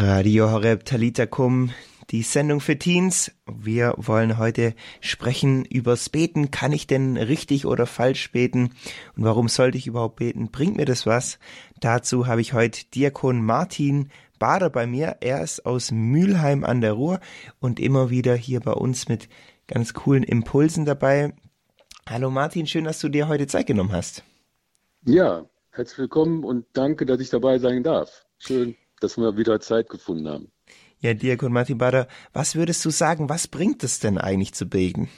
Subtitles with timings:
[0.00, 1.70] Radio Horeb Talita Kum,
[2.10, 3.30] die Sendung für Teens.
[3.46, 6.50] Wir wollen heute sprechen übers Beten.
[6.50, 8.70] Kann ich denn richtig oder falsch beten?
[9.16, 10.50] Und warum sollte ich überhaupt beten?
[10.50, 11.38] Bringt mir das was?
[11.78, 14.10] Dazu habe ich heute Diakon Martin
[14.40, 15.18] Bader bei mir.
[15.20, 17.20] Er ist aus Mülheim an der Ruhr
[17.60, 19.28] und immer wieder hier bei uns mit
[19.68, 21.34] ganz coolen Impulsen dabei.
[22.08, 24.24] Hallo Martin, schön, dass du dir heute Zeit genommen hast.
[25.06, 28.26] Ja, herzlich willkommen und danke, dass ich dabei sein darf.
[28.38, 30.52] Schön dass wir wieder Zeit gefunden haben.
[30.98, 35.10] Ja, Diakon Martin Bader, was würdest du sagen, was bringt es denn eigentlich zu beten?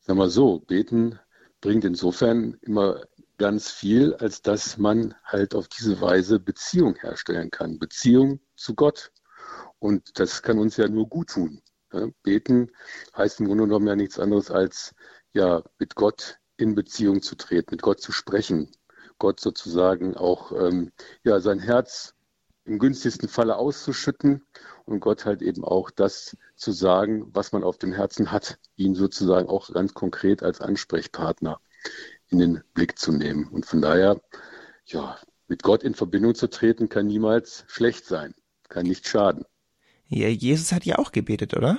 [0.00, 1.18] Sag mal so, beten
[1.60, 3.02] bringt insofern immer
[3.36, 7.78] ganz viel, als dass man halt auf diese Weise Beziehung herstellen kann.
[7.78, 9.12] Beziehung zu Gott.
[9.78, 11.62] Und das kann uns ja nur gut tun.
[12.22, 12.70] Beten
[13.16, 14.94] heißt im Grunde genommen ja nichts anderes als
[15.32, 18.70] ja mit Gott in Beziehung zu treten, mit Gott zu sprechen,
[19.20, 20.90] Gott sozusagen auch ähm,
[21.22, 22.14] ja, sein Herz
[22.64, 24.42] im günstigsten Falle auszuschütten
[24.86, 28.94] und Gott halt eben auch das zu sagen, was man auf dem Herzen hat, ihn
[28.94, 31.60] sozusagen auch ganz konkret als Ansprechpartner
[32.28, 33.48] in den Blick zu nehmen.
[33.48, 34.20] Und von daher,
[34.86, 35.16] ja,
[35.48, 38.34] mit Gott in Verbindung zu treten, kann niemals schlecht sein,
[38.68, 39.44] kann nicht schaden.
[40.06, 41.78] Ja, Jesus hat ja auch gebetet, oder?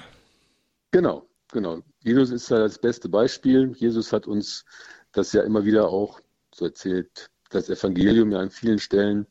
[0.91, 1.81] Genau, genau.
[1.99, 3.73] Jesus ist ja das beste Beispiel.
[3.75, 4.65] Jesus hat uns
[5.11, 6.19] das ja immer wieder auch
[6.53, 9.27] so erzählt das Evangelium ja an vielen Stellen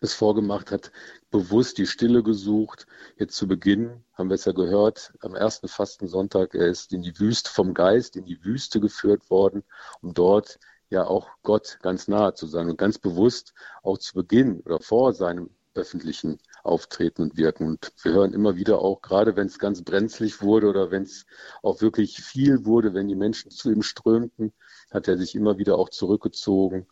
[0.00, 0.92] es vorgemacht hat,
[1.30, 2.86] bewusst die Stille gesucht.
[3.18, 7.18] Jetzt zu Beginn haben wir es ja gehört, am ersten Fastensonntag, er ist in die
[7.18, 9.62] Wüste vom Geist, in die Wüste geführt worden,
[10.00, 14.60] um dort ja auch Gott ganz nahe zu sein und ganz bewusst auch zu Beginn
[14.60, 17.66] oder vor seinem öffentlichen Auftreten und Wirken.
[17.66, 21.26] Und wir hören immer wieder auch, gerade wenn es ganz brenzlig wurde oder wenn es
[21.62, 24.52] auch wirklich viel wurde, wenn die Menschen zu ihm strömten,
[24.90, 26.86] hat er sich immer wieder auch zurückgezogen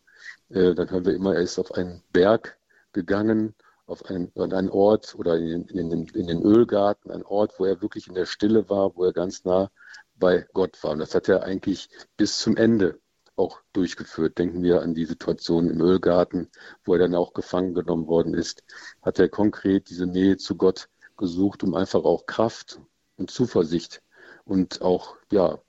[0.49, 2.57] äh, dann hören wir immer, er ist auf einen Berg
[2.93, 3.55] gegangen,
[3.85, 7.65] auf einen, an einen Ort oder in, in, den, in den Ölgarten, ein Ort, wo
[7.65, 9.71] er wirklich in der Stille war, wo er ganz nah
[10.15, 10.91] bei Gott war.
[10.91, 12.99] Und das hat er eigentlich bis zum Ende
[13.35, 14.37] auch durchgeführt.
[14.37, 16.49] Denken wir an die Situation im Ölgarten,
[16.83, 18.63] wo er dann auch gefangen genommen worden ist.
[19.01, 22.79] Hat er konkret diese Nähe zu Gott gesucht, um einfach auch Kraft
[23.17, 24.01] und Zuversicht
[24.45, 25.59] und auch, ja,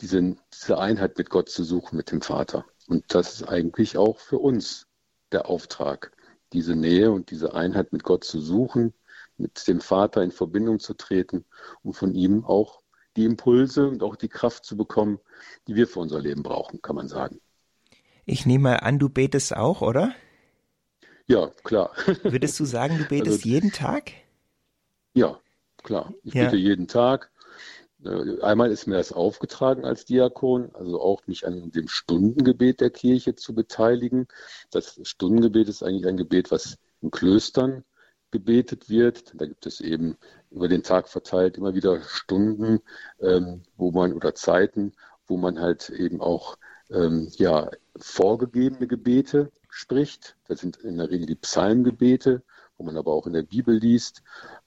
[0.00, 2.64] diese, diese Einheit mit Gott zu suchen, mit dem Vater.
[2.90, 4.88] Und das ist eigentlich auch für uns
[5.30, 6.10] der Auftrag,
[6.52, 8.92] diese Nähe und diese Einheit mit Gott zu suchen,
[9.36, 11.44] mit dem Vater in Verbindung zu treten
[11.84, 12.82] und von ihm auch
[13.16, 15.20] die Impulse und auch die Kraft zu bekommen,
[15.68, 17.40] die wir für unser Leben brauchen, kann man sagen.
[18.26, 20.12] Ich nehme mal an, du betest auch, oder?
[21.28, 21.92] Ja, klar.
[22.24, 24.10] Würdest du sagen, du betest also, jeden Tag?
[25.14, 25.38] Ja,
[25.84, 26.12] klar.
[26.24, 26.46] Ich ja.
[26.46, 27.30] bete jeden Tag.
[28.04, 32.90] Äh, einmal ist mir das aufgetragen als Diakon, also auch mich an dem Stundengebet der
[32.90, 34.26] Kirche zu beteiligen.
[34.70, 37.84] Das Stundengebet ist eigentlich ein Gebet, was in Klöstern
[38.30, 39.32] gebetet wird.
[39.34, 40.16] Da gibt es eben
[40.50, 42.80] über den Tag verteilt immer wieder Stunden,
[43.20, 44.92] ähm, wo man oder Zeiten,
[45.26, 46.58] wo man halt eben auch
[46.90, 50.36] ähm, ja, vorgegebene Gebete spricht.
[50.48, 52.42] Das sind in der Regel die Psalmgebete,
[52.76, 54.22] wo man aber auch in der Bibel liest.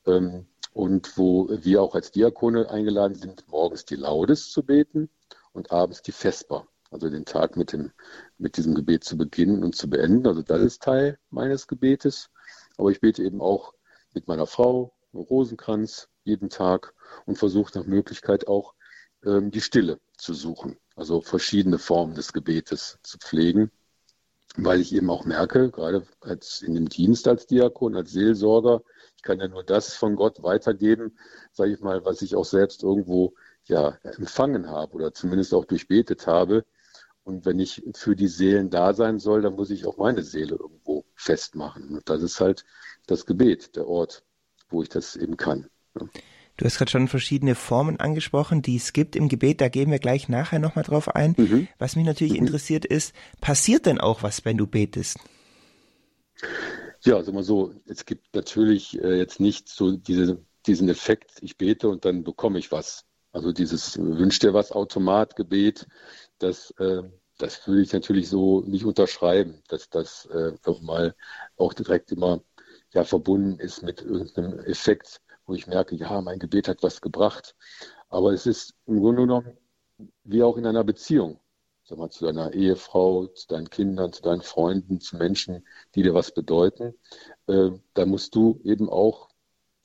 [0.06, 5.10] Ähm, und wo wir auch als Diakone eingeladen sind, morgens die Laudes zu beten
[5.54, 7.92] und abends die Vesper, also den Tag mit, dem,
[8.38, 10.28] mit diesem Gebet zu beginnen und zu beenden.
[10.28, 12.30] Also das ist Teil meines Gebetes.
[12.78, 13.74] Aber ich bete eben auch
[14.14, 16.94] mit meiner Frau, Rosenkranz, jeden Tag
[17.26, 18.74] und versuche nach Möglichkeit auch
[19.24, 23.72] ähm, die Stille zu suchen, also verschiedene Formen des Gebetes zu pflegen,
[24.56, 28.84] weil ich eben auch merke, gerade als in dem Dienst als Diakon, als Seelsorger,
[29.16, 31.18] ich kann ja nur das von Gott weitergeben,
[31.52, 33.34] sage ich mal, was ich auch selbst irgendwo
[33.66, 36.66] ja empfangen habe oder zumindest auch durchbetet habe.
[37.24, 40.56] Und wenn ich für die Seelen da sein soll, dann muss ich auch meine Seele
[40.56, 41.90] irgendwo festmachen.
[41.96, 42.66] Und das ist halt
[43.08, 44.24] das Gebet, der Ort,
[44.70, 45.70] wo ich das eben kann.
[46.58, 49.60] Du hast gerade schon verschiedene Formen angesprochen, die es gibt im Gebet.
[49.60, 51.34] Da gehen wir gleich nachher nochmal drauf ein.
[51.38, 51.68] Mhm.
[51.80, 52.40] Was mich natürlich mhm.
[52.40, 55.18] interessiert ist, passiert denn auch was, wenn du betest?
[57.04, 61.58] Ja, also mal so, es gibt natürlich äh, jetzt nicht so diese, diesen Effekt, ich
[61.58, 63.06] bete und dann bekomme ich was.
[63.32, 65.88] Also dieses Wünsch dir was Automatgebet,
[66.38, 67.02] das, äh,
[67.40, 71.16] das würde ich natürlich so nicht unterschreiben, dass das äh, mal
[71.58, 72.42] auch direkt immer
[72.94, 77.56] ja, verbunden ist mit irgendeinem Effekt, wo ich merke, ja, mein Gebet hat was gebracht.
[78.10, 79.58] Aber es ist im Grunde genommen
[80.24, 81.40] wie auch in einer Beziehung
[81.86, 86.14] sag mal, zu deiner Ehefrau, zu deinen Kindern, zu deinen Freunden, zu Menschen, die dir
[86.14, 86.96] was bedeuten,
[87.48, 89.30] äh, da musst du eben auch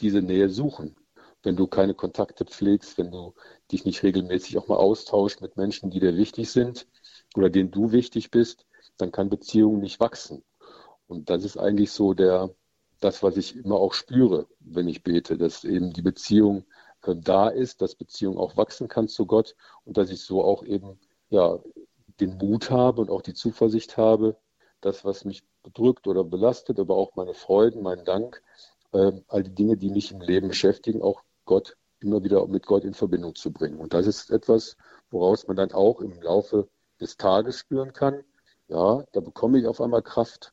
[0.00, 0.96] diese Nähe suchen.
[1.42, 3.34] Wenn du keine Kontakte pflegst, wenn du
[3.72, 6.86] dich nicht regelmäßig auch mal austauschst mit Menschen, die dir wichtig sind
[7.36, 8.66] oder denen du wichtig bist,
[8.96, 10.44] dann kann Beziehung nicht wachsen.
[11.06, 12.54] Und das ist eigentlich so der,
[13.00, 16.64] das, was ich immer auch spüre, wenn ich bete, dass eben die Beziehung
[17.02, 19.54] äh, da ist, dass Beziehung auch wachsen kann zu Gott
[19.84, 20.98] und dass ich so auch eben
[21.30, 21.58] ja
[22.20, 24.36] den Mut habe und auch die Zuversicht habe,
[24.80, 28.42] das, was mich bedrückt oder belastet, aber auch meine Freuden, meinen Dank,
[28.92, 32.84] äh, all die Dinge, die mich im Leben beschäftigen, auch Gott immer wieder mit Gott
[32.84, 33.78] in Verbindung zu bringen.
[33.78, 34.76] Und das ist etwas,
[35.10, 36.68] woraus man dann auch im Laufe
[37.00, 38.22] des Tages spüren kann.
[38.68, 40.52] Ja, da bekomme ich auf einmal Kraft,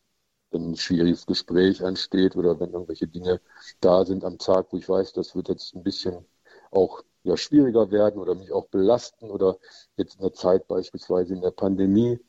[0.56, 3.42] wenn ein schwieriges Gespräch ansteht oder wenn irgendwelche Dinge
[3.82, 6.26] da sind am Tag, wo ich weiß, das wird jetzt ein bisschen
[6.72, 9.58] auch ja, schwieriger werden oder mich auch belasten oder
[9.98, 12.20] jetzt in der Zeit beispielsweise in der Pandemie,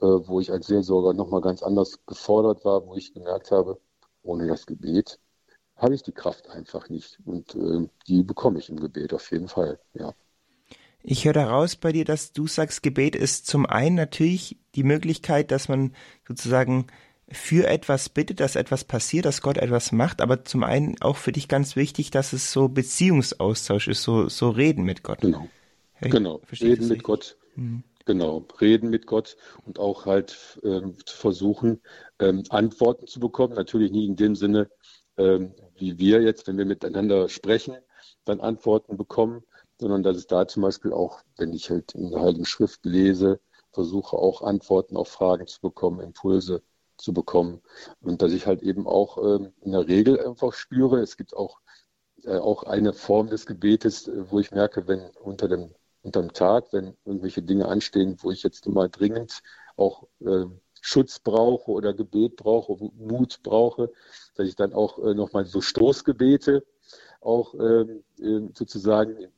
[0.00, 3.80] äh, wo ich als Seelsorger nochmal ganz anders gefordert war, wo ich gemerkt habe,
[4.22, 5.18] ohne das Gebet
[5.76, 9.48] habe ich die Kraft einfach nicht und äh, die bekomme ich im Gebet auf jeden
[9.48, 10.12] Fall, ja.
[11.02, 15.50] Ich höre daraus bei dir, dass du sagst, Gebet ist zum einen natürlich die Möglichkeit,
[15.50, 15.94] dass man
[16.28, 16.88] sozusagen
[17.32, 21.32] für etwas bittet, dass etwas passiert, dass Gott etwas macht, aber zum einen auch für
[21.32, 25.20] dich ganz wichtig, dass es so Beziehungsaustausch ist, so, so Reden mit Gott.
[25.20, 25.48] Genau.
[25.94, 26.40] Hey, genau.
[26.60, 27.36] Reden mit Gott.
[27.54, 27.84] Mhm.
[28.04, 28.46] Genau.
[28.60, 31.80] Reden mit Gott und auch halt ähm, versuchen,
[32.18, 33.54] ähm, Antworten zu bekommen.
[33.54, 34.68] Natürlich nie in dem Sinne,
[35.16, 37.76] ähm, wie wir jetzt, wenn wir miteinander sprechen,
[38.24, 39.44] dann Antworten bekommen,
[39.78, 43.40] sondern dass es da zum Beispiel auch, wenn ich halt in der Heiligen Schrift lese,
[43.72, 46.62] versuche auch Antworten auf Fragen zu bekommen, Impulse
[47.00, 47.60] zu bekommen.
[48.00, 51.60] Und dass ich halt eben auch ähm, in der Regel einfach spüre, es gibt auch,
[52.24, 55.70] äh, auch eine Form des Gebetes, äh, wo ich merke, wenn unter dem,
[56.02, 59.40] unter dem Tag, wenn irgendwelche Dinge anstehen, wo ich jetzt immer dringend
[59.76, 60.46] auch äh,
[60.80, 63.90] Schutz brauche oder Gebet brauche, Mut brauche,
[64.34, 66.64] dass ich dann auch äh, nochmal so Stoßgebete
[67.20, 69.30] auch ähm, äh, sozusagen in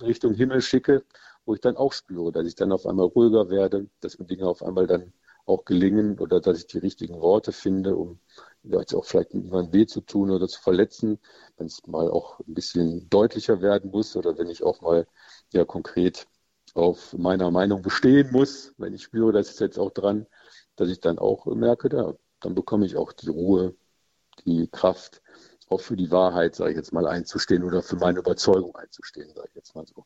[0.00, 1.04] Richtung Himmel schicke,
[1.44, 4.46] wo ich dann auch spüre, dass ich dann auf einmal ruhiger werde, dass mir Dinge
[4.46, 5.12] auf einmal dann
[5.48, 8.20] auch gelingen oder dass ich die richtigen Worte finde, um
[8.62, 11.18] jetzt auch vielleicht niemandem weh zu tun oder zu verletzen,
[11.56, 15.06] wenn es mal auch ein bisschen deutlicher werden muss oder wenn ich auch mal
[15.52, 16.26] ja konkret
[16.74, 20.26] auf meiner Meinung bestehen muss, wenn ich spüre, das ist jetzt auch dran,
[20.76, 23.74] dass ich dann auch merke, da, dann bekomme ich auch die Ruhe,
[24.46, 25.22] die Kraft,
[25.68, 29.48] auch für die Wahrheit, sage ich jetzt mal, einzustehen oder für meine Überzeugung einzustehen, sage
[29.50, 30.04] ich jetzt mal so.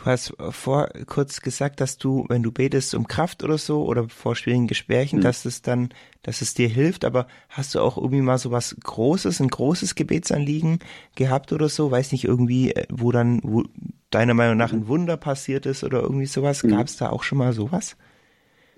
[0.00, 4.08] Du hast vor kurz gesagt, dass du, wenn du betest um Kraft oder so oder
[4.08, 5.22] vor schwierigen Gesprächen, mhm.
[5.22, 5.90] dass es dann,
[6.22, 7.04] dass es dir hilft.
[7.04, 10.78] Aber hast du auch irgendwie mal so was Großes, ein großes Gebetsanliegen
[11.16, 11.90] gehabt oder so?
[11.90, 13.64] Weiß nicht irgendwie, äh, wo dann, wo
[14.08, 16.62] deiner Meinung nach ein Wunder passiert ist oder irgendwie sowas?
[16.62, 16.70] Mhm.
[16.70, 17.96] Gab es da auch schon mal sowas?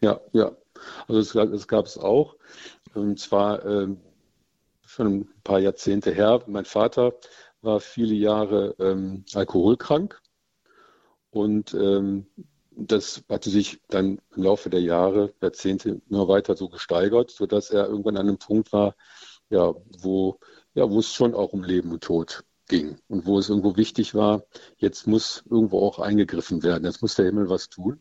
[0.01, 0.51] Ja, ja.
[1.07, 2.35] Also es, es gab es auch.
[2.95, 3.99] Und zwar ähm,
[4.85, 6.43] schon ein paar Jahrzehnte her.
[6.49, 7.13] Mein Vater
[7.61, 10.21] war viele Jahre ähm, alkoholkrank
[11.33, 12.27] und ähm,
[12.71, 17.87] das hatte sich dann im Laufe der Jahre, Jahrzehnte immer weiter so gesteigert, sodass er
[17.89, 18.95] irgendwann an einem Punkt war,
[19.49, 20.39] ja, wo,
[20.75, 24.15] ja, wo es schon auch um Leben und Tod ging und wo es irgendwo wichtig
[24.15, 24.45] war,
[24.77, 28.01] jetzt muss irgendwo auch eingegriffen werden, jetzt muss der Himmel was tun.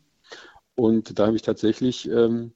[0.74, 2.54] Und da habe ich tatsächlich ähm,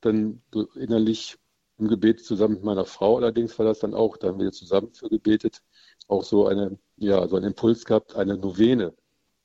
[0.00, 0.42] dann
[0.74, 1.36] innerlich
[1.78, 4.92] im Gebet zusammen mit meiner Frau, allerdings war das dann auch, da haben wir zusammen
[4.94, 5.62] für gebetet,
[6.08, 8.94] auch so eine, ja, so einen Impuls gehabt, eine Novene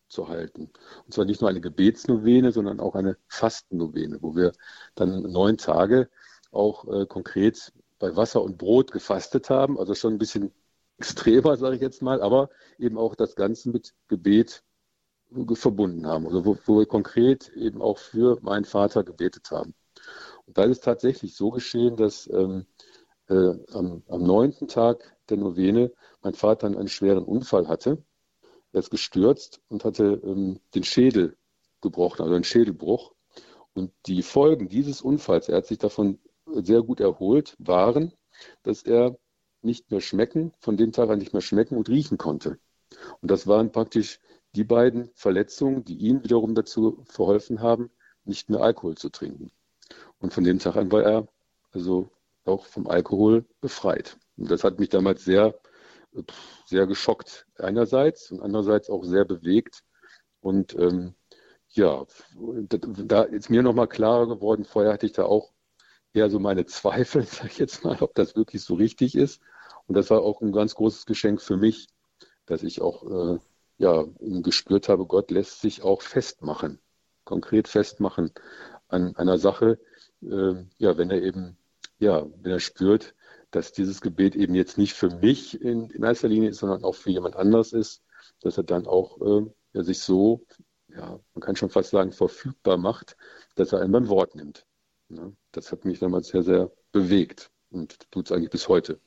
[0.10, 0.72] zu halten.
[1.06, 4.52] Und zwar nicht nur eine Gebetsnovene, sondern auch eine Fastennovene, wo wir
[4.96, 6.10] dann neun Tage
[6.52, 9.78] auch äh, konkret bei Wasser und Brot gefastet haben.
[9.80, 10.52] Also schon ein bisschen
[10.98, 14.64] extremer, sage ich jetzt mal, aber eben auch das Ganze mit Gebet
[15.54, 16.26] verbunden haben.
[16.26, 19.76] Also wo, wo wir konkret eben auch für meinen Vater gebetet haben.
[20.45, 22.66] Und da ist tatsächlich so geschehen, dass ähm,
[23.28, 25.92] äh, am, am neunten Tag der Novene
[26.22, 28.04] mein Vater einen schweren Unfall hatte
[28.71, 31.38] er ist gestürzt und hatte ähm, den Schädel
[31.81, 33.14] gebrochen, also einen Schädelbruch.
[33.73, 38.14] Und die Folgen dieses Unfalls, er hat sich davon sehr gut erholt, waren,
[38.64, 39.18] dass er
[39.61, 42.59] nicht mehr schmecken, von dem Tag an nicht mehr schmecken und riechen konnte.
[43.21, 44.19] Und das waren praktisch
[44.56, 47.92] die beiden Verletzungen, die ihm wiederum dazu verholfen haben,
[48.23, 49.52] nicht mehr Alkohol zu trinken.
[50.19, 51.28] Und von dem Tag an war er
[51.71, 52.09] also
[52.45, 54.18] auch vom Alkohol befreit.
[54.38, 55.59] Und das hat mich damals sehr
[56.66, 59.83] sehr geschockt einerseits und andererseits auch sehr bewegt.
[60.42, 61.16] Und ähm,
[61.69, 62.06] ja,
[62.73, 65.52] da ist mir nochmal klarer geworden, vorher hatte ich da auch
[66.14, 69.42] eher so meine Zweifel, sag ich jetzt mal, ob das wirklich so richtig ist.
[69.88, 71.88] Und das war auch ein ganz großes Geschenk für mich,
[72.45, 73.40] dass ich auch äh,
[73.78, 76.80] ja, gespürt habe, Gott lässt sich auch festmachen,
[77.23, 78.31] konkret festmachen
[78.88, 79.80] an einer Sache,
[80.21, 81.57] äh, ja, wenn er eben,
[81.97, 83.16] ja, wenn er spürt,
[83.52, 86.96] dass dieses Gebet eben jetzt nicht für mich in, in erster Linie ist, sondern auch
[86.96, 88.04] für jemand anders ist,
[88.42, 90.46] dass er dann auch äh, ja, sich so,
[90.88, 93.18] ja, man kann schon fast sagen, verfügbar macht,
[93.56, 94.66] dass er einen beim Wort nimmt.
[95.10, 99.00] Ja, das hat mich damals sehr, sehr bewegt und tut es eigentlich bis heute.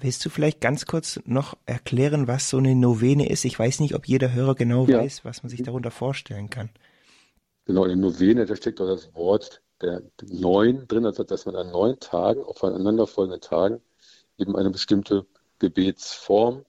[0.00, 3.44] Willst du vielleicht ganz kurz noch erklären, was so eine Novene ist?
[3.44, 4.98] Ich weiß nicht, ob jeder Hörer genau ja.
[4.98, 6.70] weiß, was man sich darunter vorstellen kann.
[7.66, 11.56] Genau, in der Novene, da steckt auch das Wort der neun drin, also dass man
[11.56, 13.82] an neun Tagen, auf aufeinanderfolgenden Tagen,
[14.38, 15.26] eben eine bestimmte
[15.58, 16.64] Gebetsform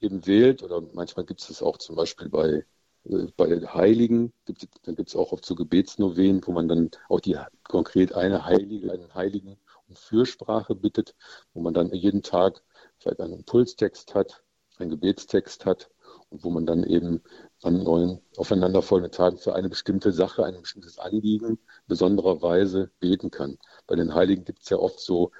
[0.00, 0.62] eben wählt.
[0.62, 2.64] Oder manchmal gibt es das auch zum Beispiel bei,
[3.04, 7.20] äh, bei Heiligen, gibt, dann gibt es auch oft so Gebetsnovenen, wo man dann auch
[7.20, 11.14] die konkret eine Heilige, einen Heiligen um Fürsprache bittet,
[11.54, 12.62] wo man dann jeden Tag
[12.98, 14.42] vielleicht einen Impulstext hat,
[14.78, 15.90] einen Gebetstext hat
[16.30, 17.22] wo man dann eben
[17.62, 23.58] an neuen aufeinanderfolgenden Tagen für eine bestimmte Sache, ein bestimmtes Anliegen besonderer Weise beten kann.
[23.86, 25.30] Bei den Heiligen gibt es ja oft so,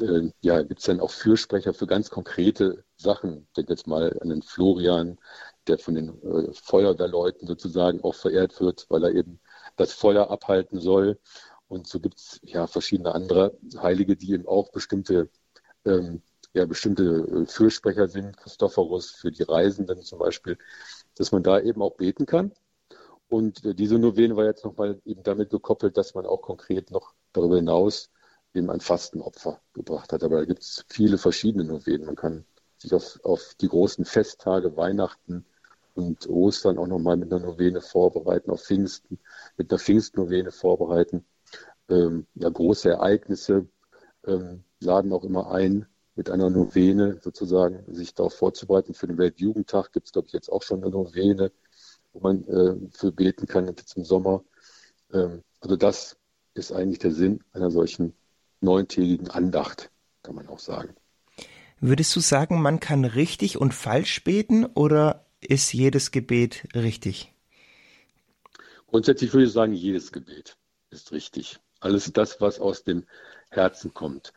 [0.00, 3.46] äh, ja, gibt es dann auch Fürsprecher für ganz konkrete Sachen.
[3.56, 5.18] Ich jetzt mal an den Florian,
[5.66, 9.40] der von den äh, Feuerwehrleuten sozusagen auch verehrt wird, weil er eben
[9.76, 11.18] das Feuer abhalten soll.
[11.68, 15.28] Und so gibt es ja verschiedene andere Heilige, die eben auch bestimmte
[15.84, 16.22] ähm,
[16.56, 20.56] ja, bestimmte äh, Fürsprecher sind, Christophorus für die Reisenden zum Beispiel,
[21.14, 22.52] dass man da eben auch beten kann.
[23.28, 27.14] Und äh, diese Novene war jetzt nochmal eben damit gekoppelt, dass man auch konkret noch
[27.32, 28.10] darüber hinaus
[28.54, 30.22] eben ein Fastenopfer gebracht hat.
[30.24, 32.06] Aber da gibt es viele verschiedene Novenen.
[32.06, 32.46] Man kann
[32.78, 35.44] sich auf, auf die großen Festtage, Weihnachten
[35.94, 39.18] und Ostern auch nochmal mit einer Novene vorbereiten, auf Pfingsten,
[39.58, 41.26] mit einer Pfingstnovene vorbereiten.
[41.90, 43.68] Ähm, ja, große Ereignisse
[44.26, 45.86] ähm, laden auch immer ein,
[46.16, 48.94] mit einer Novene sozusagen sich darauf vorzubereiten.
[48.94, 51.52] Für den Weltjugendtag gibt es, glaube ich, jetzt auch schon eine Novene,
[52.12, 54.42] wo man äh, für beten kann, jetzt im Sommer.
[55.12, 56.16] Ähm, also das
[56.54, 58.14] ist eigentlich der Sinn einer solchen
[58.62, 59.90] neuntägigen Andacht,
[60.22, 60.94] kann man auch sagen.
[61.80, 67.32] Würdest du sagen, man kann richtig und falsch beten oder ist jedes Gebet richtig?
[68.86, 70.56] Grundsätzlich würde ich sagen, jedes Gebet
[70.88, 71.58] ist richtig.
[71.80, 73.04] Alles das, was aus dem
[73.50, 74.32] Herzen kommt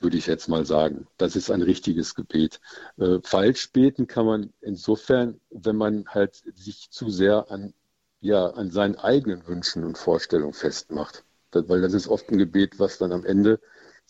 [0.00, 1.06] würde ich jetzt mal sagen.
[1.16, 2.60] Das ist ein richtiges Gebet.
[2.98, 7.74] Äh, falsch beten kann man insofern, wenn man halt sich zu sehr an,
[8.20, 11.24] ja, an seinen eigenen Wünschen und Vorstellungen festmacht.
[11.50, 13.60] Das, weil das ist oft ein Gebet, was dann am Ende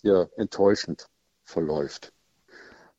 [0.02, 1.08] ja enttäuschend
[1.44, 2.12] verläuft.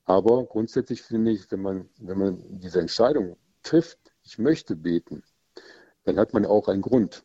[0.06, 5.24] Aber grundsätzlich finde ich, wenn man, wenn man diese Entscheidung trifft, ich möchte beten,
[6.04, 7.24] dann hat man auch einen Grund,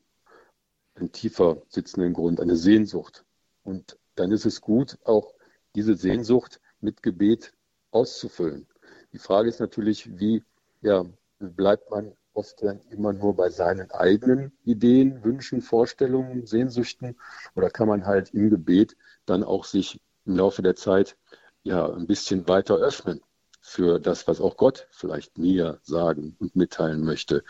[0.94, 3.25] einen tiefer sitzenden Grund, eine Sehnsucht.
[3.62, 5.35] Und dann ist es gut, auch
[5.75, 7.52] diese Sehnsucht mit Gebet
[7.90, 8.66] auszufüllen.
[9.12, 10.43] Die Frage ist natürlich, wie
[10.83, 11.04] ja,
[11.38, 17.16] bleibt man oft dann immer nur bei seinen eigenen Ideen, Wünschen, Vorstellungen, Sehnsüchten
[17.54, 21.16] oder kann man halt im Gebet dann auch sich im Laufe der Zeit
[21.62, 23.21] ja ein bisschen weiter öffnen
[23.61, 27.45] für das, was auch Gott vielleicht mir sagen und mitteilen möchte.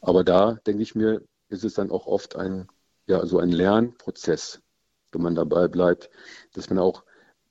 [0.00, 2.68] Aber da denke ich mir, ist es dann auch oft ein
[3.06, 4.60] ja so ein Lernprozess,
[5.12, 6.10] wenn man dabei bleibt,
[6.54, 7.04] dass man auch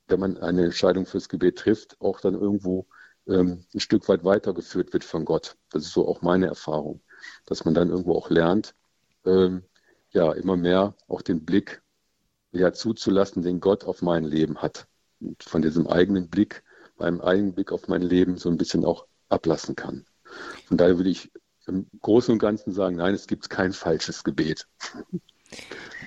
[0.07, 2.87] wenn man eine Entscheidung fürs Gebet trifft, auch dann irgendwo
[3.27, 5.55] ähm, ein Stück weit weitergeführt wird von Gott.
[5.71, 7.01] Das ist so auch meine Erfahrung,
[7.45, 8.75] dass man dann irgendwo auch lernt,
[9.25, 9.63] ähm,
[10.11, 11.81] ja, immer mehr auch den Blick
[12.51, 14.87] ja, zuzulassen, den Gott auf mein Leben hat.
[15.19, 16.63] Und von diesem eigenen Blick,
[16.97, 20.05] meinem eigenen Blick auf mein Leben so ein bisschen auch ablassen kann.
[20.67, 21.31] Von daher würde ich
[21.65, 24.67] im Großen und Ganzen sagen, nein, es gibt kein falsches Gebet.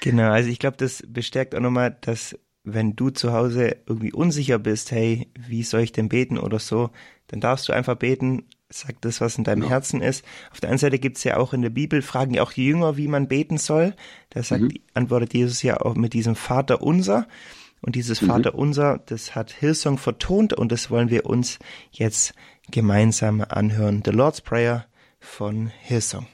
[0.00, 4.58] Genau, also ich glaube, das bestärkt auch nochmal, dass wenn du zu Hause irgendwie unsicher
[4.58, 6.90] bist, hey, wie soll ich denn beten oder so,
[7.28, 9.68] dann darfst du einfach beten, sag das, was in deinem ja.
[9.70, 10.25] Herzen ist.
[10.50, 12.96] Auf der einen Seite gibt's ja auch in der Bibel, fragen ja auch die Jünger,
[12.96, 13.94] wie man beten soll.
[14.30, 14.75] Da sagt, mhm.
[14.94, 17.28] antwortet Jesus ja auch mit diesem Vater unser.
[17.80, 18.26] Und dieses mhm.
[18.26, 21.61] Vater unser, das hat Hillsong vertont und das wollen wir uns
[21.92, 22.35] jetzt
[22.70, 24.02] gemeinsam anhören.
[24.04, 24.87] The Lord's Prayer
[25.20, 26.26] von Hillsong.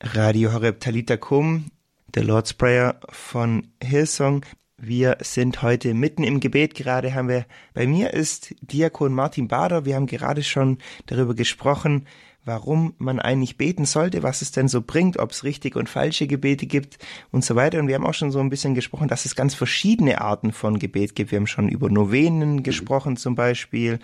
[0.00, 1.70] Radio Horeb Talita Kum,
[2.14, 4.44] The Lord's Prayer von Hillsong.
[4.76, 6.74] Wir sind heute mitten im Gebet.
[6.74, 9.84] Gerade haben wir, bei mir ist Diakon Martin Bader.
[9.84, 12.06] Wir haben gerade schon darüber gesprochen,
[12.44, 16.26] warum man eigentlich beten sollte, was es denn so bringt, ob es richtig und falsche
[16.26, 16.98] Gebete gibt
[17.30, 17.78] und so weiter.
[17.78, 20.78] Und wir haben auch schon so ein bisschen gesprochen, dass es ganz verschiedene Arten von
[20.78, 21.30] Gebet gibt.
[21.30, 23.98] Wir haben schon über Novenen gesprochen zum Beispiel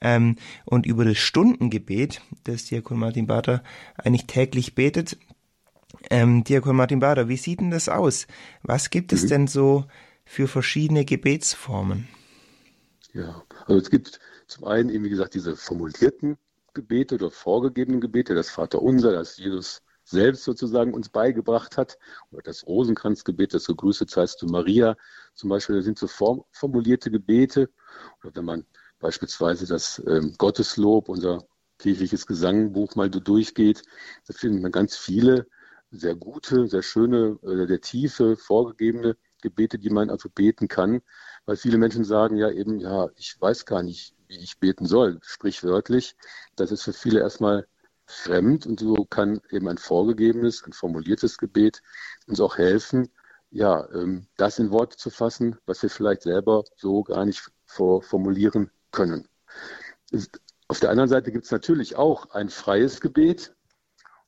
[0.00, 3.62] ähm, und über das Stundengebet, das Diakon Martin Bader
[3.96, 5.18] eigentlich täglich betet.
[6.10, 8.26] Ähm, Diakon Martin Bader, wie sieht denn das aus?
[8.62, 9.28] Was gibt es mhm.
[9.28, 9.84] denn so
[10.24, 12.08] für verschiedene Gebetsformen?
[13.12, 16.36] Ja, also es gibt zum einen eben, wie gesagt, diese formulierten
[16.76, 21.98] Gebete oder vorgegebenen Gebete, das Vaterunser, das Jesus selbst sozusagen uns beigebracht hat,
[22.30, 24.96] oder das Rosenkranzgebet, das Gegrüßet seist du Maria,
[25.34, 26.06] zum Beispiel, das sind so
[26.52, 27.70] formulierte Gebete.
[28.22, 28.66] Oder wenn man
[29.00, 31.44] beispielsweise das ähm, Gotteslob, unser
[31.78, 33.82] kirchliches Gesangbuch mal durchgeht,
[34.26, 35.48] da finden wir ganz viele
[35.90, 41.02] sehr gute, sehr schöne, äh, der tiefe, vorgegebene Gebete, die man also beten kann,
[41.46, 45.18] weil viele Menschen sagen ja eben, ja, ich weiß gar nicht, wie ich beten soll,
[45.22, 46.16] sprichwörtlich.
[46.56, 47.66] Das ist für viele erstmal
[48.06, 51.82] fremd und so kann eben ein vorgegebenes, ein formuliertes Gebet
[52.26, 53.08] uns auch helfen,
[53.50, 58.70] ja, ähm, das in Worte zu fassen, was wir vielleicht selber so gar nicht formulieren
[58.92, 59.28] können.
[60.68, 63.54] Auf der anderen Seite gibt es natürlich auch ein freies Gebet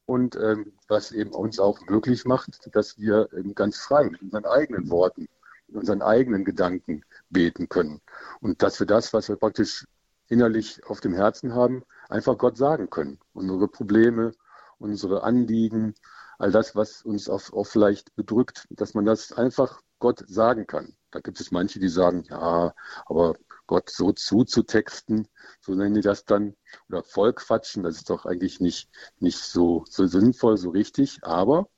[0.06, 4.90] und ähm, was eben uns auch möglich macht, dass wir ganz frei mit unseren eigenen
[4.90, 5.28] Worten,
[5.68, 8.00] mit unseren eigenen Gedanken beten können
[8.40, 9.86] und dass wir das, was wir praktisch
[10.28, 13.18] innerlich auf dem Herzen haben, einfach Gott sagen können.
[13.32, 14.32] Unsere Probleme,
[14.78, 15.94] unsere Anliegen,
[16.38, 20.94] all das, was uns auch, auch vielleicht bedrückt, dass man das einfach Gott sagen kann.
[21.10, 22.74] Da gibt es manche, die sagen, ja,
[23.06, 23.34] aber
[23.66, 25.28] Gott so zuzutexten,
[25.60, 26.54] so nennen die das dann,
[26.88, 31.18] oder vollquatschen, das ist doch eigentlich nicht, nicht so, so sinnvoll, so richtig.
[31.22, 31.68] Aber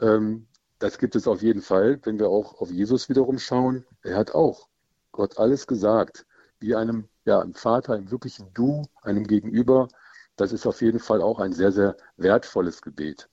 [0.00, 0.48] ähm,
[0.78, 3.86] das gibt es auf jeden Fall, wenn wir auch auf Jesus wiederum schauen.
[4.02, 4.68] Er hat auch
[5.14, 6.26] Gott alles gesagt,
[6.58, 9.88] wie einem, ja, einem Vater, einem wirklichen Du, einem Gegenüber.
[10.34, 13.28] Das ist auf jeden Fall auch ein sehr, sehr wertvolles Gebet.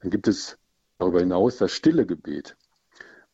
[0.00, 0.58] Dann gibt es
[0.98, 2.54] darüber hinaus das stille Gebet,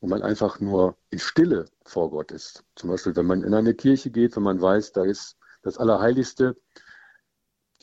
[0.00, 2.62] wo man einfach nur in Stille vor Gott ist.
[2.76, 6.57] Zum Beispiel, wenn man in eine Kirche geht, wenn man weiß, da ist das Allerheiligste,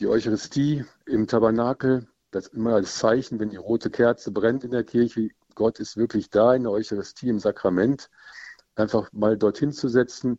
[0.00, 4.70] die Eucharistie im Tabernakel, das ist immer als Zeichen, wenn die rote Kerze brennt in
[4.70, 8.08] der Kirche, Gott ist wirklich da in der Eucharistie, im Sakrament,
[8.76, 10.38] einfach mal dorthin zu setzen,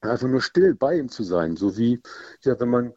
[0.00, 2.00] einfach nur still bei ihm zu sein, so wie,
[2.42, 2.94] ja, wenn man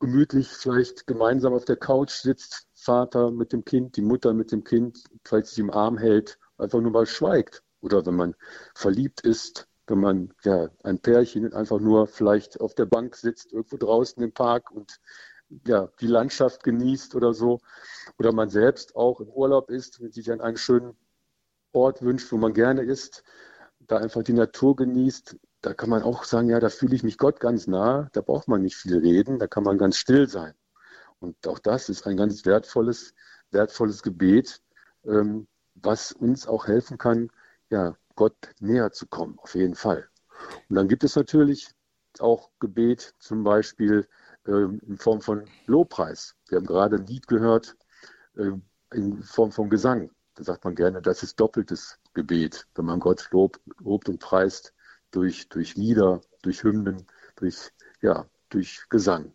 [0.00, 4.64] gemütlich vielleicht gemeinsam auf der Couch sitzt, Vater mit dem Kind, die Mutter mit dem
[4.64, 7.62] Kind, vielleicht sich im Arm hält, einfach nur mal schweigt.
[7.80, 8.34] Oder wenn man
[8.74, 13.76] verliebt ist, wenn man ja ein Pärchen einfach nur vielleicht auf der Bank sitzt, irgendwo
[13.76, 14.98] draußen im Park und
[15.66, 17.60] ja, die Landschaft genießt oder so.
[18.18, 20.96] Oder man selbst auch im Urlaub ist und sich an einen schönen
[21.72, 23.22] Ort wünscht, wo man gerne ist,
[23.86, 27.18] da einfach die Natur genießt, da kann man auch sagen, ja, da fühle ich mich
[27.18, 30.54] Gott ganz nah, da braucht man nicht viel reden, da kann man ganz still sein.
[31.20, 33.14] Und auch das ist ein ganz wertvolles,
[33.50, 34.60] wertvolles Gebet,
[35.04, 37.30] ähm, was uns auch helfen kann,
[37.70, 40.08] ja, Gott näher zu kommen, auf jeden Fall.
[40.68, 41.68] Und dann gibt es natürlich
[42.18, 44.06] auch Gebet, zum Beispiel
[44.46, 46.34] äh, in Form von Lobpreis.
[46.48, 47.76] Wir haben gerade ein Lied gehört
[48.36, 48.50] äh,
[48.92, 50.10] in Form von Gesang.
[50.34, 54.74] Da sagt man gerne, das ist doppeltes Gebet, wenn man Gott lobt, lobt und preist
[55.10, 57.70] durch, durch Lieder, durch Hymnen, durch,
[58.00, 59.32] ja, durch Gesang.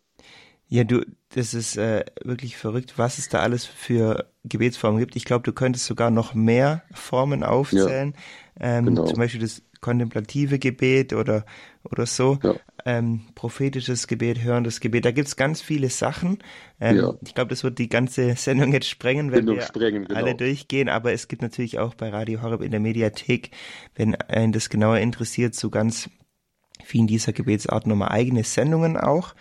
[0.70, 5.16] Ja, du, das ist äh, wirklich verrückt, was es da alles für Gebetsformen gibt.
[5.16, 8.14] Ich glaube, du könntest sogar noch mehr Formen aufzählen.
[8.60, 9.06] Ja, ähm, genau.
[9.06, 11.44] Zum Beispiel das kontemplative Gebet oder,
[11.84, 12.38] oder so.
[12.42, 12.54] Ja.
[12.84, 15.04] Ähm, prophetisches Gebet, hörendes Gebet.
[15.04, 16.38] Da gibt's ganz viele Sachen.
[16.80, 17.14] Ähm, ja.
[17.24, 20.18] Ich glaube, das wird die ganze Sendung jetzt sprengen, wenn wir sprengen, genau.
[20.18, 20.88] alle durchgehen.
[20.88, 23.50] Aber es gibt natürlich auch bei Radio Horeb in der Mediathek,
[23.94, 26.08] wenn einen das genauer interessiert, so ganz
[26.84, 29.34] vielen dieser Gebetsart nochmal eigene Sendungen auch.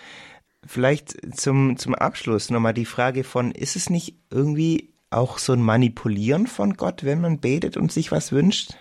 [0.66, 5.62] Vielleicht zum, zum Abschluss nochmal die Frage von, ist es nicht irgendwie auch so ein
[5.62, 8.74] Manipulieren von Gott, wenn man betet und sich was wünscht?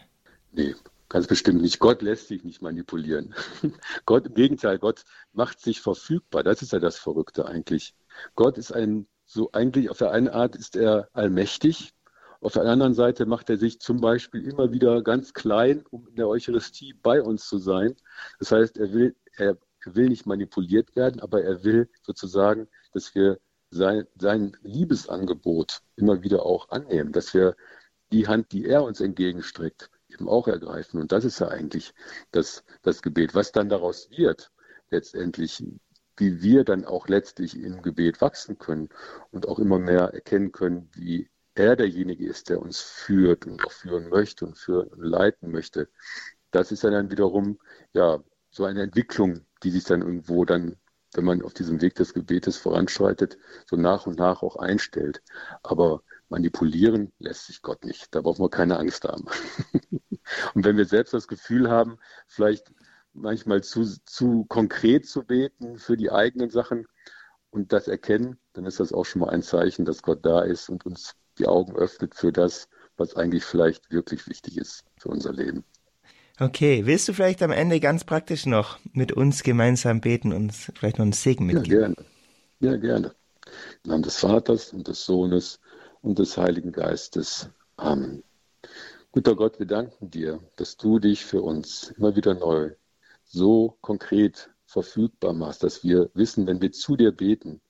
[0.53, 0.75] Nee,
[1.17, 1.79] Ganz bestimmt nicht.
[1.79, 3.35] Gott lässt sich nicht manipulieren.
[4.05, 5.03] Gott, im Gegenteil, Gott
[5.33, 6.43] macht sich verfügbar.
[6.43, 7.95] Das ist ja das Verrückte eigentlich.
[8.35, 11.95] Gott ist ein, so eigentlich auf der einen Art ist er allmächtig.
[12.43, 16.17] Auf der anderen Seite macht er sich zum Beispiel immer wieder ganz klein, um in
[16.17, 17.97] der Eucharistie bei uns zu sein.
[18.39, 23.39] Das heißt, er will, er will nicht manipuliert werden, aber er will sozusagen, dass wir
[23.71, 27.57] sein, sein Liebesangebot immer wieder auch annehmen, dass wir
[28.13, 31.01] die Hand, die er uns entgegenstreckt, eben auch ergreifen.
[31.01, 31.95] Und das ist ja eigentlich
[32.33, 33.35] das, das Gebet.
[33.35, 34.51] Was dann daraus wird,
[34.91, 35.63] letztendlich,
[36.17, 38.89] wie wir dann auch letztlich im Gebet wachsen können
[39.31, 43.73] und auch immer mehr erkennen können, wie er derjenige ist, der uns führt und auch
[43.73, 45.89] führen möchte und führen und leiten möchte.
[46.51, 47.59] Das ist dann wiederum
[47.93, 50.77] ja so eine Entwicklung, die sich dann irgendwo dann,
[51.15, 55.23] wenn man auf diesem Weg des Gebetes voranschreitet, so nach und nach auch einstellt.
[55.63, 58.15] Aber manipulieren lässt sich Gott nicht.
[58.15, 59.27] Da brauchen wir keine Angst haben.
[60.55, 62.73] und wenn wir selbst das Gefühl haben, vielleicht
[63.12, 66.87] manchmal zu, zu konkret zu beten für die eigenen Sachen
[67.51, 70.69] und das erkennen, dann ist das auch schon mal ein Zeichen, dass Gott da ist
[70.69, 75.33] und uns die Augen öffnet für das, was eigentlich vielleicht wirklich wichtig ist für unser
[75.33, 75.65] Leben.
[76.39, 80.99] Okay, willst du vielleicht am Ende ganz praktisch noch mit uns gemeinsam beten und vielleicht
[80.99, 81.71] noch einen Segen mitgeben?
[81.71, 81.97] Ja, gerne.
[82.61, 83.15] Ja, gerne.
[83.85, 85.61] Im Namen des Vaters und des Sohnes
[86.07, 87.51] und des Heiligen Geistes.
[87.77, 88.23] Amen.
[89.11, 92.71] Guter Gott, wir danken dir, dass du dich für uns immer wieder neu
[93.25, 97.61] so konkret verfügbar machst, dass wir wissen, wenn wir zu dir beten,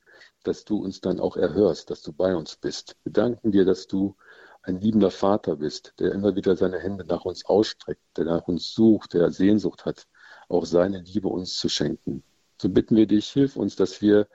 [0.45, 2.97] dass du uns dann auch erhörst, dass du bei uns bist.
[3.05, 4.17] Wir danken dir, dass du
[4.61, 8.75] ein liebender Vater bist, der immer wieder seine Hände nach uns ausstreckt, der nach uns
[8.75, 10.07] sucht, der Sehnsucht hat,
[10.51, 12.23] auch seine Liebe uns zu schenken.
[12.61, 14.29] So bitten wir dich, hilf uns, dass wir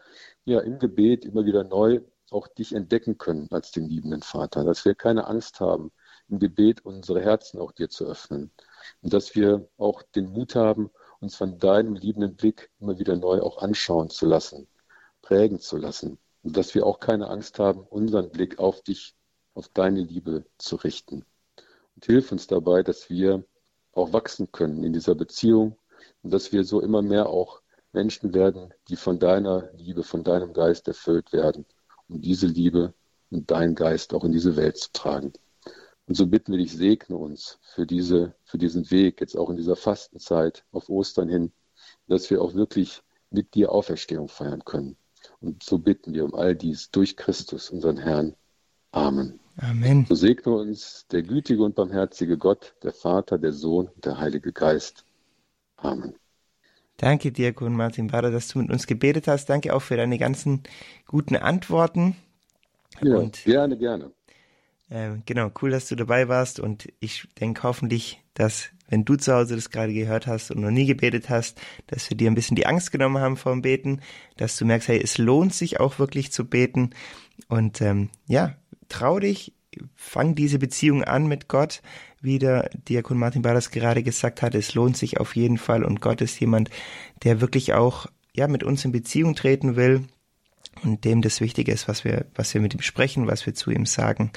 [0.45, 4.85] ja im Gebet immer wieder neu auch dich entdecken können als den liebenden Vater, dass
[4.85, 5.91] wir keine Angst haben,
[6.29, 8.51] im Gebet unsere Herzen auch dir zu öffnen.
[9.01, 10.89] Und dass wir auch den Mut haben,
[11.19, 14.67] uns von deinem liebenden Blick immer wieder neu auch anschauen zu lassen,
[15.21, 16.17] prägen zu lassen.
[16.43, 19.13] Und dass wir auch keine Angst haben, unseren Blick auf dich,
[19.53, 21.25] auf deine Liebe zu richten.
[21.95, 23.43] Und hilf uns dabei, dass wir
[23.91, 25.77] auch wachsen können in dieser Beziehung
[26.23, 30.53] und dass wir so immer mehr auch Menschen werden, die von deiner Liebe, von deinem
[30.53, 31.65] Geist erfüllt werden,
[32.12, 32.93] um diese Liebe
[33.30, 35.34] und deinen Geist auch in diese Welt zu tragen.
[36.08, 39.56] Und so bitten wir dich, segne uns für, diese, für diesen Weg, jetzt auch in
[39.56, 41.52] dieser Fastenzeit auf Ostern hin,
[42.08, 44.97] dass wir auch wirklich mit dir Auferstehung feiern können.
[45.39, 48.36] Und so bitten wir um all dies durch Christus, unseren Herrn.
[48.91, 49.39] Amen.
[49.58, 50.06] Amen.
[50.08, 54.52] So segne uns der gütige und barmherzige Gott, der Vater, der Sohn und der Heilige
[54.52, 55.06] Geist.
[55.78, 56.15] Amen.
[57.01, 59.47] Danke, Diakon Martin Bader, dass du mit uns gebetet hast.
[59.47, 60.61] Danke auch für deine ganzen
[61.07, 62.15] guten Antworten.
[63.01, 64.11] Ja, und, gerne, gerne.
[64.87, 69.33] Äh, genau, cool, dass du dabei warst und ich denke hoffentlich, dass wenn du zu
[69.33, 72.55] Hause das gerade gehört hast und noch nie gebetet hast, dass wir dir ein bisschen
[72.55, 74.01] die Angst genommen haben vom Beten,
[74.37, 76.91] dass du merkst, hey, es lohnt sich auch wirklich zu beten
[77.47, 78.57] und ähm, ja,
[78.89, 79.53] trau dich,
[79.95, 81.81] fang diese Beziehung an mit Gott,
[82.21, 86.01] wie der Diakon Martin Badas gerade gesagt hat, es lohnt sich auf jeden Fall und
[86.01, 86.69] Gott ist jemand,
[87.23, 90.07] der wirklich auch ja mit uns in Beziehung treten will
[90.84, 93.71] und dem das Wichtige ist, was wir was wir mit ihm sprechen, was wir zu
[93.71, 94.31] ihm sagen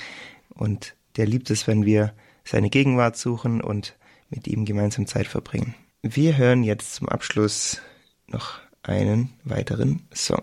[0.50, 3.96] und der liebt es, wenn wir seine Gegenwart suchen und
[4.30, 5.74] mit ihm gemeinsam Zeit verbringen.
[6.02, 7.80] Wir hören jetzt zum Abschluss
[8.26, 10.42] noch einen weiteren Song.